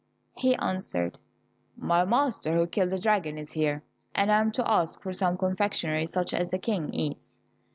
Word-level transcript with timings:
He 0.35 0.55
answered, 0.55 1.19
"My 1.77 2.05
master, 2.05 2.55
who 2.55 2.65
killed 2.65 2.89
the 2.89 2.97
dragon, 2.97 3.37
is 3.37 3.51
here, 3.51 3.83
and 4.15 4.31
I 4.31 4.39
am 4.39 4.51
to 4.53 4.67
ask 4.67 4.99
for 4.99 5.13
some 5.13 5.37
confectionery, 5.37 6.07
such 6.07 6.33
as 6.33 6.49
the 6.49 6.57
King 6.57 6.91
eats." 6.91 7.27